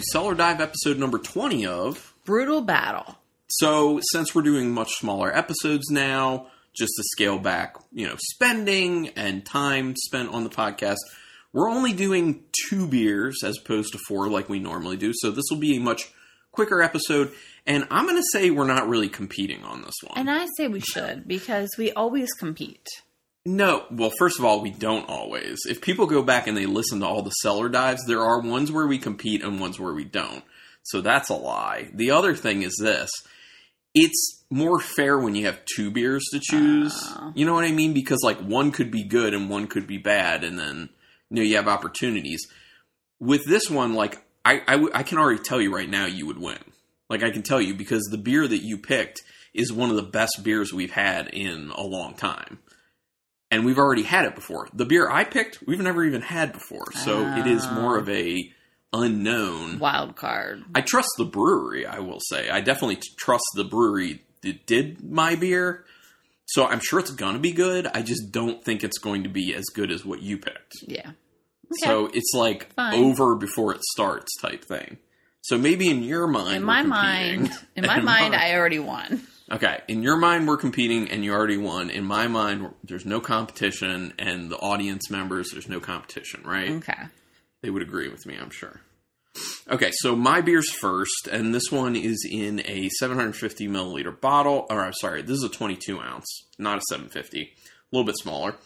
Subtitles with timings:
[0.00, 2.14] to Cellar Dive episode number 20 of.
[2.24, 3.18] Brutal Battle.
[3.48, 9.08] So, since we're doing much smaller episodes now, just to scale back, you know, spending
[9.08, 10.98] and time spent on the podcast,
[11.52, 15.12] we're only doing two beers as opposed to four like we normally do.
[15.14, 16.10] So, this will be a much
[16.52, 17.32] quicker episode.
[17.66, 20.16] And I'm going to say we're not really competing on this one.
[20.16, 22.86] And I say we should because we always compete.
[23.46, 25.60] No, well, first of all, we don't always.
[25.66, 28.70] If people go back and they listen to all the cellar dives, there are ones
[28.70, 30.44] where we compete and ones where we don't.
[30.82, 31.90] So that's a lie.
[31.94, 33.10] The other thing is this
[33.94, 36.94] it's more fair when you have two beers to choose.
[37.16, 37.32] Oh.
[37.34, 37.94] You know what I mean?
[37.94, 40.90] Because, like, one could be good and one could be bad, and then,
[41.30, 42.46] you know, you have opportunities.
[43.18, 46.26] With this one, like, I, I, w- I can already tell you right now you
[46.26, 46.58] would win.
[47.08, 50.02] Like, I can tell you because the beer that you picked is one of the
[50.02, 52.58] best beers we've had in a long time
[53.50, 54.68] and we've already had it before.
[54.72, 57.74] The beer I picked, we've never even had before, so it is ah.
[57.74, 58.50] more of a
[58.92, 59.78] unknown.
[59.78, 60.64] Wild card.
[60.74, 61.86] I trust the brewery.
[61.86, 65.84] I will say, I definitely trust the brewery that did my beer,
[66.46, 67.86] so I'm sure it's gonna be good.
[67.86, 70.76] I just don't think it's going to be as good as what you picked.
[70.86, 71.12] Yeah.
[71.78, 72.94] So it's like Fine.
[72.94, 74.98] over before it starts type thing.
[75.42, 79.26] So maybe in your mind, In my mind, in my mind, mine- I already won.
[79.52, 81.90] Okay, in your mind, we're competing and you already won.
[81.90, 86.70] In my mind, there's no competition, and the audience members, there's no competition, right?
[86.70, 87.02] Okay.
[87.62, 88.80] They would agree with me, I'm sure.
[89.68, 94.66] Okay, so my beer's first, and this one is in a 750 milliliter bottle.
[94.70, 96.26] Or, I'm sorry, this is a 22 ounce,
[96.58, 97.48] not a 750, a
[97.90, 98.56] little bit smaller.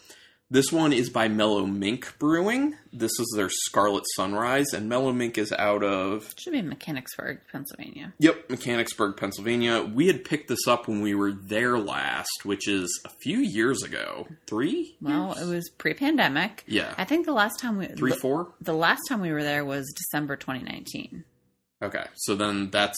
[0.51, 2.75] This one is by Mellow Mink Brewing.
[2.93, 8.13] This is their Scarlet Sunrise, and Mellow Mink is out of Should be Mechanicsburg, Pennsylvania.
[8.19, 9.81] Yep, Mechanicsburg, Pennsylvania.
[9.81, 13.81] We had picked this up when we were there last, which is a few years
[13.81, 14.27] ago.
[14.45, 14.95] Three?
[15.01, 16.63] Well, it was pre-pandemic.
[16.67, 16.93] Yeah.
[16.95, 18.53] I think the last time we Three, four?
[18.61, 21.23] the last time we were there was December 2019.
[21.81, 22.97] Okay, so then that's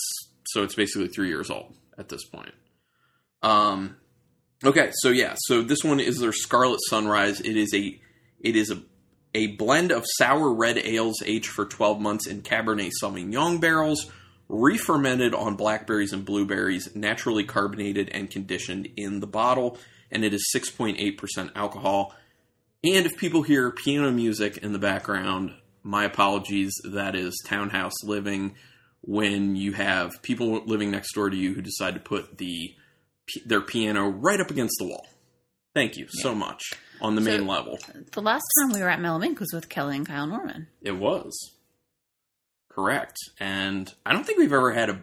[0.50, 2.53] so it's basically three years old at this point.
[3.41, 3.96] Um,
[4.63, 7.40] okay, so yeah, so this one is their Scarlet Sunrise.
[7.41, 8.00] It is a
[8.40, 8.81] it is a
[9.34, 14.09] a blend of sour red ales aged for 12 months in Cabernet Sauvignon barrels,
[14.50, 19.78] re-fermented on blackberries and blueberries, naturally carbonated and conditioned in the bottle,
[20.09, 22.16] and it is 6.8% alcohol.
[22.84, 25.53] And if people hear piano music in the background,
[25.88, 26.74] my apologies.
[26.84, 28.56] That is townhouse living
[29.01, 32.75] when you have people living next door to you who decide to put the
[33.45, 35.07] their piano right up against the wall.
[35.73, 36.63] Thank you so much
[37.01, 37.77] on the main level.
[38.11, 40.67] The last time we were at Mellow Mink was with Kelly and Kyle Norman.
[40.81, 41.53] It was
[42.69, 45.01] correct, and I don't think we've ever had a.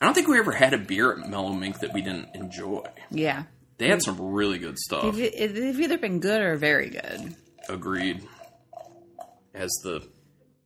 [0.00, 2.84] I don't think we ever had a beer at Mellow Mink that we didn't enjoy.
[3.10, 3.44] Yeah.
[3.78, 5.14] They had some really good stuff.
[5.16, 7.34] They've, they've either been good or very good.
[7.68, 8.22] Agreed.
[9.54, 10.06] As the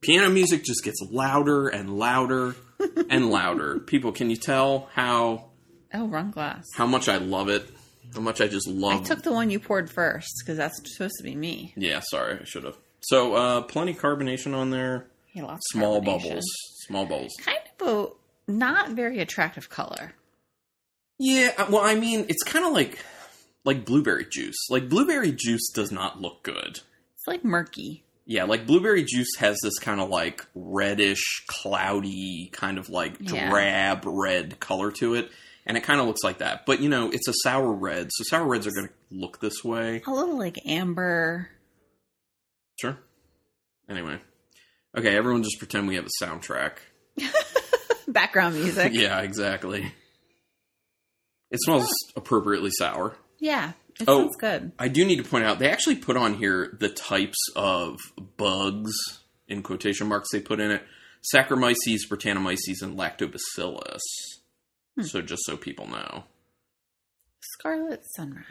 [0.00, 2.54] piano music just gets louder and louder
[3.10, 3.78] and louder.
[3.80, 5.51] People, can you tell how
[5.94, 6.66] Oh, wrong glass.
[6.76, 7.68] how much I love it?
[8.14, 9.00] How much I just love.
[9.00, 11.72] I took the one you poured first because that's supposed to be me.
[11.76, 12.76] yeah, sorry, I should have.
[13.00, 15.06] So, uh, plenty carbonation on there.
[15.32, 16.44] Yeah, lots Small bubbles.
[16.86, 17.32] Small bubbles.
[17.40, 18.08] Kind of a
[18.52, 20.12] not very attractive color.
[21.18, 22.98] Yeah, uh, well, I mean, it's kind of like
[23.64, 24.56] like blueberry juice.
[24.70, 26.80] Like blueberry juice does not look good.
[27.14, 28.04] It's like murky.
[28.26, 33.48] Yeah, like blueberry juice has this kind of like reddish, cloudy, kind of like Yeah.
[33.50, 35.30] drab red color to it.
[35.64, 36.66] And it kind of looks like that.
[36.66, 38.08] But, you know, it's a sour red.
[38.12, 40.02] So sour reds are going to look this way.
[40.06, 41.48] A little like amber.
[42.80, 42.98] Sure.
[43.88, 44.18] Anyway.
[44.96, 46.72] Okay, everyone just pretend we have a soundtrack.
[48.08, 48.92] Background music.
[48.94, 49.92] yeah, exactly.
[51.50, 53.14] It smells appropriately sour.
[53.38, 53.72] Yeah.
[54.00, 54.22] It Oh.
[54.22, 54.72] sounds good.
[54.78, 57.98] I do need to point out they actually put on here the types of
[58.36, 58.92] bugs
[59.48, 60.82] in quotation marks they put in it:
[61.34, 64.00] Saccharomyces, Brettanomyces, and Lactobacillus.
[65.00, 66.24] So just so people know,
[67.40, 68.44] Scarlet Sunrise.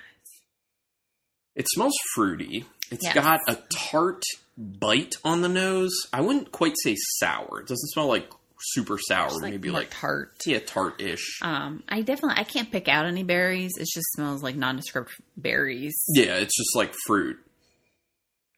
[1.55, 2.65] it smells fruity.
[2.89, 3.13] It's Yes.
[3.13, 4.23] got a tart
[4.57, 5.93] bite on the nose.
[6.11, 7.59] I wouldn't quite say sour.
[7.61, 8.29] It doesn't smell like
[8.59, 9.29] super sour.
[9.31, 10.33] Like maybe like tart.
[10.45, 11.39] yeah, tart-ish.
[11.41, 13.71] Um, I definitely I can't pick out any berries.
[13.77, 15.93] It just smells like nondescript berries.
[16.15, 17.37] yeah, it's just like fruit.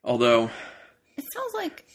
[0.04, 0.50] Although
[1.18, 1.86] It smells like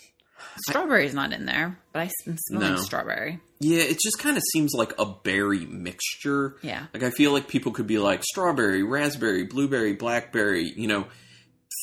[0.68, 2.80] strawberry's not in there, but I'm smelling No.
[2.80, 3.40] strawberry.
[3.60, 6.56] Yeah, it just kind of seems like a berry mixture.
[6.62, 6.86] Yeah.
[6.94, 11.06] Like I feel like people could be like strawberry, raspberry, blueberry, blackberry, you know,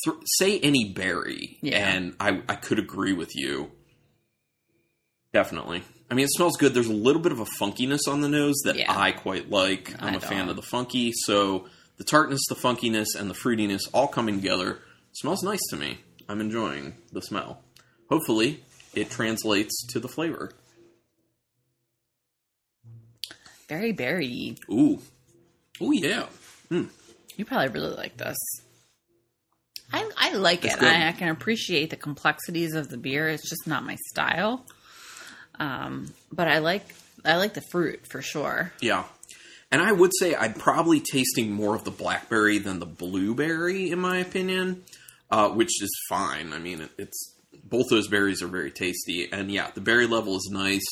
[0.04, 1.88] th- say any berry Yeah.
[1.94, 3.70] and I I could agree with you.
[5.32, 5.82] Definitely.
[6.10, 6.72] I mean, it smells good.
[6.72, 8.96] There's a little bit of a funkiness on the nose that Yeah.
[8.96, 9.94] I quite like.
[10.00, 10.50] I'm I a fan don't.
[10.50, 11.66] of the funky, so
[11.98, 14.78] the tartness, the funkiness, and the fruitiness all coming together
[15.12, 15.98] smells nice to me.
[16.28, 17.62] I'm enjoying the smell.
[18.08, 18.62] Hopefully,
[18.94, 20.52] it translates to the flavor.
[23.68, 24.56] very berry.
[24.70, 25.00] Ooh,
[25.82, 26.26] ooh, yeah.
[26.70, 28.36] You probably really like this.
[29.92, 30.82] I, I like It's it.
[30.82, 33.28] I, I can appreciate the complexities of the beer.
[33.28, 34.64] It's just not my style.
[35.58, 36.84] Um, but I like
[37.24, 38.72] I like the fruit for sure.
[38.80, 39.04] Yeah.
[39.70, 43.98] And I would say I'm probably tasting more of the blackberry than the blueberry, in
[43.98, 44.84] my opinion,
[45.30, 46.52] uh, which is fine.
[46.52, 47.34] I mean, it, it's
[47.68, 50.84] both those berries are very tasty, and yeah, the berry level is nice.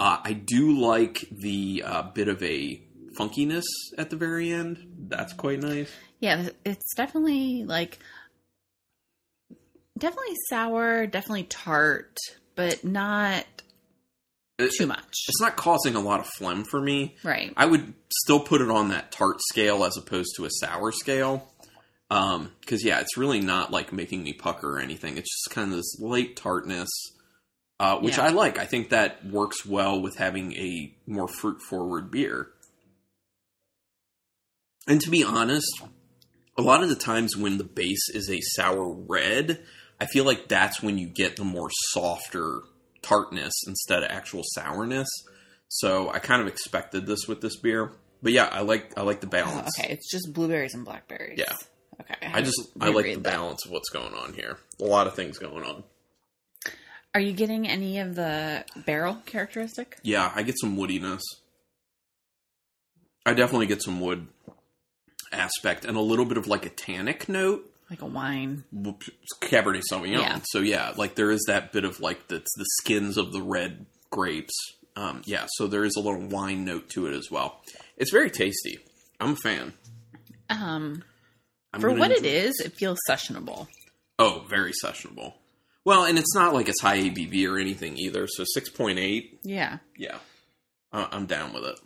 [0.00, 2.82] Uh, I do like the uh, bit of a
[3.18, 3.64] funkiness
[3.96, 5.06] at the very end.
[5.08, 5.90] That's quite nice.
[6.20, 7.98] Yeah, it's definitely like
[9.98, 12.16] definitely sour, definitely tart,
[12.56, 13.44] but not
[14.58, 15.14] It- too much.
[15.28, 17.16] It's not causing a lot of phlegm for me.
[17.22, 17.52] Right.
[17.56, 21.50] I would still put it on that tart scale as opposed to a sour scale.
[22.10, 25.16] Um, cause yeah, it's really not like making me pucker or anything.
[25.16, 26.88] It's just kind of this light tartness,
[27.80, 28.24] uh, which Yeah.
[28.24, 28.58] I like.
[28.58, 32.48] I think that works well with having a more fruit forward beer.
[34.86, 35.82] And to be honest,
[36.58, 39.64] a lot of the times when the base is a sour red,
[40.00, 42.60] I feel like that's when you get the more softer
[43.02, 45.08] tartness instead of actual sourness.
[45.68, 47.92] So I kind of expected this with this beer.
[48.22, 49.70] But yeah, I like I like the Oh, balance.
[49.78, 51.38] okay, it's just blueberries and blackberries.
[51.38, 51.54] Yeah.
[52.00, 52.30] Okay.
[52.32, 53.22] I just I like the that.
[53.22, 54.58] balance of what's going on here.
[54.80, 55.84] A lot of things going on.
[57.14, 59.98] Are you getting any of the barrel characteristic?
[60.02, 61.20] Yeah, I get some woodiness.
[63.24, 64.26] I definitely get some wood
[65.32, 67.70] aspect and a little bit of like a tannic note.
[67.88, 68.64] Like a wine.
[69.40, 70.20] Cabernet Sauvignon.
[70.20, 70.40] Yeah.
[70.46, 73.86] So yeah, like there is that bit of like the the skins of the red
[74.10, 74.54] grapes.
[74.96, 77.60] Um, yeah, so there is a little wine note to it as well.
[77.96, 78.78] It's very tasty.
[79.20, 79.72] I'm a fan.
[80.48, 81.02] Um,
[81.74, 83.68] I'm for what it is, it feels sessionable.
[84.18, 85.34] Oh, very sessionable.
[85.84, 88.26] Well, and it's not like it's high ABV or anything either.
[88.26, 89.40] So six point eight.
[89.42, 89.78] Yeah.
[89.96, 90.18] Yeah,
[90.92, 91.78] uh, I'm down with it.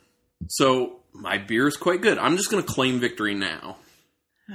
[0.47, 2.17] So my beer is quite good.
[2.17, 3.77] I'm just going to claim victory now.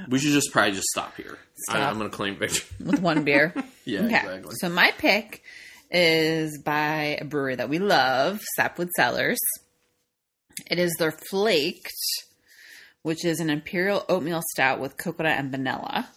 [0.09, 1.37] We should just probably just stop here.
[1.69, 1.89] I, Stop.
[1.91, 2.65] I'm going to claim victory.
[2.85, 3.53] With one beer.
[3.85, 4.17] yeah, okay.
[4.17, 4.55] exactly.
[4.59, 5.41] So my pick
[5.89, 9.39] is by a brewery that we love, Sapwood Cellars.
[10.69, 11.93] It is their Flaked,
[13.05, 16.09] which is an imperial oatmeal stout with coconut and vanilla.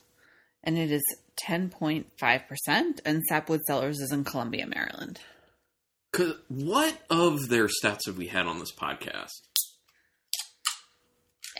[0.65, 1.03] And it is
[1.47, 3.01] 10.5%.
[3.05, 5.21] And Sapwood Cellars is in Columbia, Maryland.
[6.13, 9.43] 'Cause what of their stats have we had on this podcast?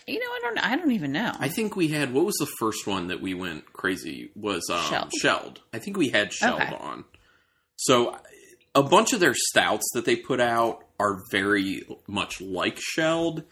[0.07, 1.33] You know, I don't I don't even know.
[1.39, 4.83] I think we had what was the first one that we went crazy was um,
[4.89, 5.13] Shelled.
[5.21, 5.61] shelled.
[5.75, 6.75] I think we had shelled Okay.
[6.77, 7.05] on.
[7.77, 8.19] So
[8.75, 13.45] a bunch of their stouts that they put out are very much like shelled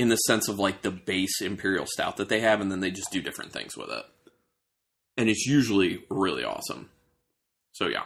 [0.00, 2.90] in the sense of like the base imperial stout that they have, and then they
[2.90, 4.04] just do different things with it,
[5.16, 6.88] and it's usually really awesome.
[7.72, 8.04] So yeah.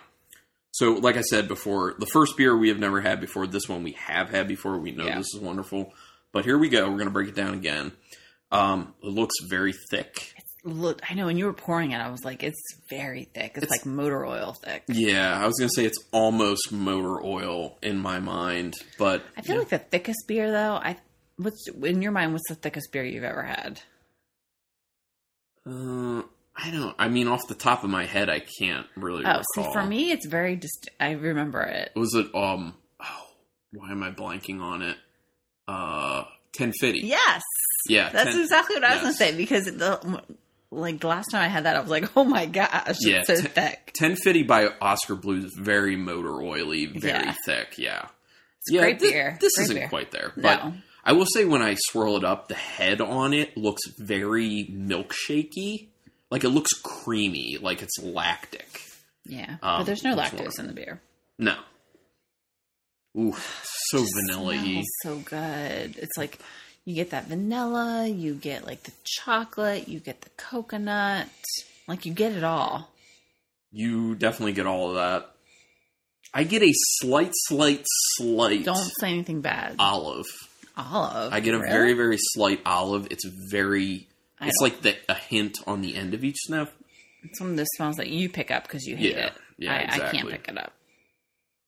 [0.72, 3.46] So like I said before, the first beer we have never had before.
[3.46, 4.76] This one we have had before.
[4.78, 5.18] We know Yeah.
[5.18, 5.92] this is wonderful.
[6.32, 6.82] But here we go.
[6.90, 7.92] We're going to break it down again.
[8.50, 10.32] Um, it looks very thick.
[10.64, 12.60] Look, I know when you were pouring it, I was like, it's
[12.90, 13.52] very thick.
[13.54, 14.82] It's, It's- like motor oil thick.
[14.88, 19.42] Yeah, I was going to say it's almost motor oil in my mind, but I
[19.42, 20.96] feel like the thickest beer, though, I
[21.36, 22.32] what's in your mind?
[22.32, 23.80] What's the thickest beer you've ever had?
[25.66, 26.22] uh,
[26.56, 26.94] I don't.
[26.98, 29.24] I mean, off the top of my head, I can't really.
[29.24, 29.42] Oh, recall.
[29.54, 30.88] see, for me, it's very just.
[31.00, 31.92] I remember it.
[31.96, 32.32] was it?
[32.34, 33.26] Um, oh,
[33.72, 34.96] why am I blanking on it?
[35.66, 37.00] Uh, ten fifty.
[37.00, 37.42] Yes,
[37.88, 39.02] yeah, that's 10 exactly what I was yes.
[39.02, 40.22] gonna say because the
[40.70, 43.26] like the last time I had that, I was like, oh my gosh, Yeah, it's
[43.28, 43.90] so ten- thick.
[43.98, 47.34] 1050 by Oskar Blues is very motor oily, very Yeah.
[47.46, 47.78] thick.
[47.78, 48.06] Yeah.
[48.66, 49.38] It's great thi- beer.
[49.40, 49.88] This Great isn't beer.
[49.88, 50.32] quite there.
[50.36, 50.74] But No.
[51.04, 55.88] I will say when I swirl it up, the head on it looks very milkshakey.
[56.30, 58.80] Like it looks creamy, like it's lactic.
[59.26, 61.00] Yeah, Um, but there's no lactose in the beer.
[61.38, 61.56] No.
[63.16, 64.82] Ooh, so vanilla y.
[65.02, 65.96] So good.
[65.98, 66.38] It's like
[66.84, 71.28] you get that vanilla, you get like the chocolate, you get the coconut,
[71.86, 72.90] like you get it all.
[73.72, 75.30] You definitely get all of that.
[76.32, 77.84] I get a slight, slight,
[78.16, 79.76] slight Don't say anything bad.
[79.78, 80.26] olive.
[80.76, 81.32] Olive.
[81.32, 81.70] I get a Really?
[81.70, 83.08] very, very slight olive.
[83.10, 84.08] It's very.
[84.40, 86.68] I It's like the, a hint on the end of each sniff.
[87.22, 89.32] It's one of the smells that you pick up because you hate Yeah, it.
[89.58, 90.72] yeah, I, I can't pick it up.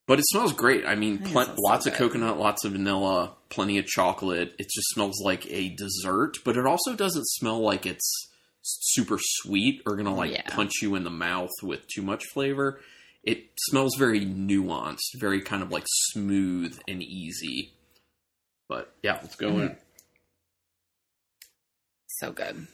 [0.07, 0.85] But it smells great.
[0.87, 3.79] I mean, I think plen- it smells so lots of coconut, lots of vanilla, plenty
[3.79, 4.55] of chocolate.
[4.59, 8.29] It just smells like a dessert, but it also doesn't smell like it's
[8.63, 10.43] super sweet or gonna like Yeah.
[10.51, 12.81] punch you in the mouth with too much flavor.
[13.25, 17.73] It smells very nuanced, very kind of like smooth and easy.
[18.69, 19.77] But yeah, let's go in.
[22.09, 22.67] So good.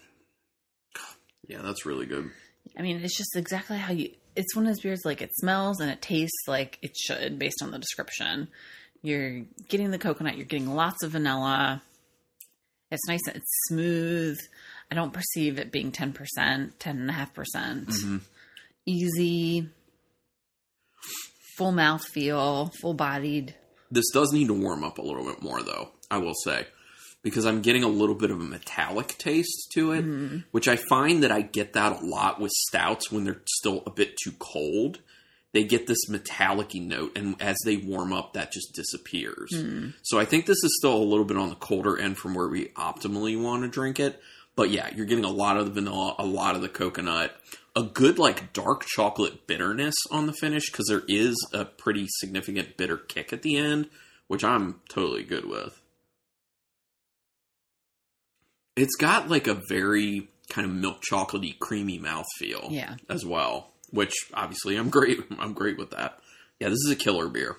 [1.49, 2.31] Yeah, that's really good.
[2.79, 4.11] I mean, it's just exactly how you.
[4.35, 7.63] It's one of those beers like it smells and it tastes like it should based
[7.63, 8.49] on the description,
[9.03, 10.37] You're getting the coconut.
[10.37, 11.83] You're getting lots of vanilla.
[12.91, 13.21] It's nice.
[13.27, 14.39] It's smooth.
[14.91, 17.89] I don't perceive it being ten percent, ten and a half percent.
[17.89, 18.19] Mm-hmm.
[18.87, 19.69] Easy,
[21.57, 23.55] full mouth feel, full bodied.
[23.93, 26.67] This does need to warm up a little bit more, though, I will say,
[27.23, 30.39] because I'm getting a little bit of a metallic taste to it, Mm-hmm.
[30.51, 33.91] which I find that I get that a lot with stouts when they're still a
[33.91, 35.01] bit too cold.
[35.53, 39.51] They get this metallic note, and as they warm up, that just disappears.
[39.55, 39.93] Mm.
[40.03, 42.49] So I think this is still a little bit on the colder end from where
[42.49, 44.19] we optimally want to drink it.
[44.57, 47.37] But yeah, you're getting a lot of the vanilla, a lot of the coconut,
[47.75, 52.77] a good like dark chocolate bitterness on the finish because there is a pretty significant
[52.77, 53.89] bitter kick at the end,
[54.29, 55.81] which I'm totally good with.
[58.77, 62.97] It's got like a very kind of milk chocolatey, creamy mouthfeel Yeah.
[63.09, 65.19] as well, which obviously I'm great.
[65.39, 66.19] I'm great with that.
[66.61, 67.57] Yeah, this is a killer beer.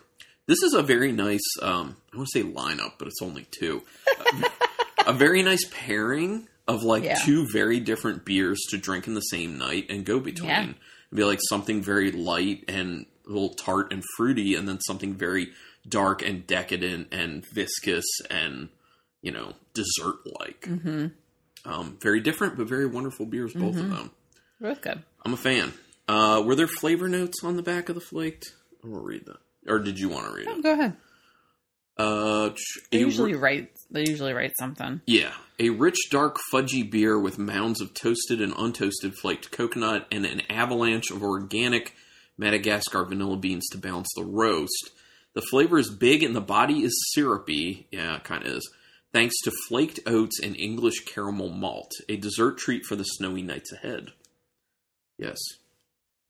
[0.48, 1.42] This is a very nice.
[1.62, 3.84] Um, I want to say lineup, but it's only two.
[5.08, 7.18] a very nice pairing of like Yeah.
[7.24, 10.50] two very different beers to drink in the same night and go between.
[10.50, 10.64] Yeah.
[10.64, 10.76] It'd
[11.14, 15.52] be like something very light and a little tart and fruity, and then something very
[15.88, 18.70] dark and decadent and viscous and
[19.22, 20.62] you know dessert like.
[20.62, 21.08] Mm-hmm.
[21.66, 24.12] Um, very different, but very wonderful beers, both of them.
[24.60, 25.02] Real good.
[25.26, 25.74] I'm a fan.
[26.10, 28.54] Uh, were there flavor notes on the back of the flaked?
[28.84, 29.38] I will read that.
[29.72, 30.64] Or did you want to read Oh, it?
[30.64, 30.98] go ahead.
[31.98, 32.50] Uh,
[32.92, 33.72] They usually ri- write.
[33.92, 35.02] They usually write something.
[35.06, 40.26] yeah, a rich, dark, fudgy beer with mounds of toasted and untoasted flaked coconut and
[40.26, 41.94] an avalanche of organic
[42.38, 44.90] Madagascar vanilla beans to balance the roast.
[45.36, 47.88] The flavor is big and the body is syrupy.
[47.92, 48.68] Yeah, it kind of is.
[49.14, 53.72] Thanks to flaked oats and English caramel malt, a dessert treat for the snowy nights
[53.72, 54.08] ahead.
[55.20, 55.38] Yes.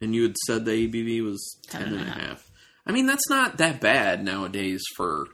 [0.02, 2.52] And you had said the ABV was 10 and a half.
[2.86, 5.28] I mean, that's not that bad nowadays for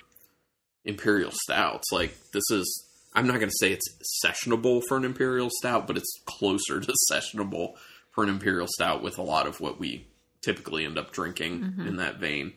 [0.89, 1.87] imperial stouts.
[1.91, 5.97] Like, this is, I'm not going to say it's sessionable for an imperial stout, but
[5.97, 7.75] it's closer to sessionable
[8.11, 10.07] for an imperial stout with a lot of what we
[10.41, 11.87] typically end up drinking Mhm.
[11.87, 12.53] in that vein.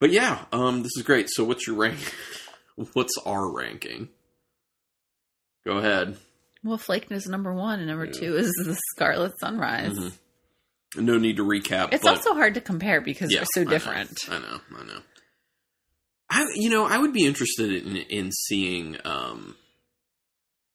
[0.00, 1.28] But yeah, um, this is great.
[1.30, 1.98] So, what's your rank?
[2.94, 4.08] what's our ranking?
[5.66, 6.16] Go ahead.
[6.64, 8.12] Well, Flaked is number one, and number Yeah.
[8.12, 9.92] two is the Scarlet Sunrise.
[9.98, 10.12] Mhm.
[10.96, 11.92] No need to recap.
[11.92, 13.70] It's also hard to compare because Yeah, they're so I know.
[13.70, 14.28] different.
[14.30, 15.00] I know, I know.
[16.30, 19.56] I, you know, I would be interested in in seeing um,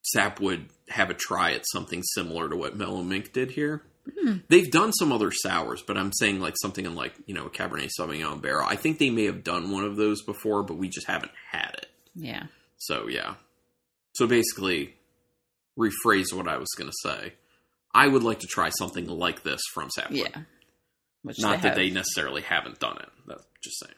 [0.01, 3.81] Sapwood have a try at something similar to what Mellow Mink did here.
[4.21, 4.37] Hmm.
[4.49, 7.49] They've done some other sours, but I'm saying like something in like you know a
[7.49, 8.67] Cabernet Sauvignon barrel.
[8.67, 11.73] I think they may have done one of those before, but we just haven't had
[11.73, 11.87] it.
[12.13, 12.43] Yeah.
[12.77, 13.35] So yeah.
[14.13, 14.93] So basically,
[15.79, 17.33] rephrase what I was going to say.
[17.93, 20.17] I would like to try something like this from Sapwood.
[20.19, 20.41] Yeah.
[21.23, 21.75] Which Not that have.
[21.75, 23.09] they necessarily haven't done it.
[23.25, 23.95] That's just saying.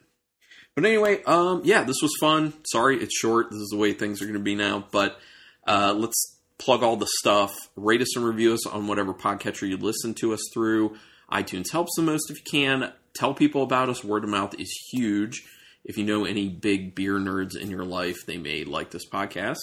[0.78, 2.52] But anyway, um, yeah, this was fun.
[2.70, 3.50] Sorry, it's short.
[3.50, 4.86] This is the way things are going to be now.
[4.92, 5.18] But
[5.66, 7.52] uh, let's plug all the stuff.
[7.74, 10.96] Rate us and review us on whatever podcatcher you listen to us through.
[11.32, 12.92] iTunes helps the most if you can.
[13.16, 14.04] Tell people about us.
[14.04, 15.42] Word of mouth is huge.
[15.84, 19.58] If you know any big beer nerds in your life, they may like this podcast.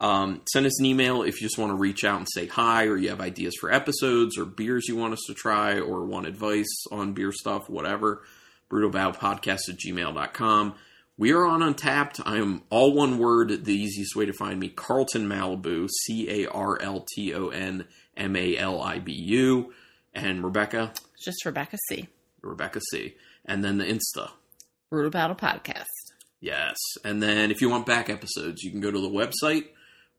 [0.00, 2.86] Um, send us an email if you just want to reach out and say hi,
[2.86, 6.26] or you have ideas for episodes or beers you want us to try, or want
[6.26, 8.22] advice on beer stuff, whatever.
[8.70, 10.74] BrutalBattlePodcast at gmail.com.
[11.16, 12.22] We are on Untappd.
[12.24, 16.50] I am all one word, the easiest way to find me Carlton Malibu, C A
[16.50, 19.72] R L T O N M A L I B U.
[20.14, 22.08] And Rebecca, It's just Rebecca C.
[22.42, 23.14] Rebecca C.
[23.44, 24.30] And then the Insta.
[24.90, 25.84] Brutal Battle Podcast.
[26.40, 26.76] Yes.
[27.04, 29.64] And then if you want back episodes, you can go to the website,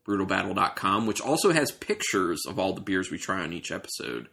[0.06, 4.28] brutalbattle.com, which also has pictures of all the beers we try on each episode.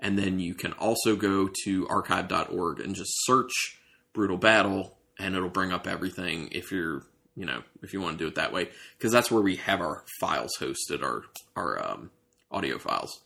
[0.00, 3.78] And then you can also go to archive.org and just search
[4.12, 7.02] Brutal Battle, and it'll bring up everything if you're,
[7.36, 8.68] you know, if you want to do it that way.
[8.96, 11.24] Because that's where we have our files hosted, our,
[11.56, 12.10] our um,
[12.50, 13.20] audio files.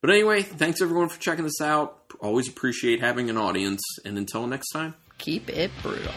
[0.00, 1.98] But anyway, thanks everyone for checking this out.
[2.20, 3.82] Always appreciate having an audience.
[4.04, 4.94] And until next time.
[5.18, 6.12] Keep it brutal.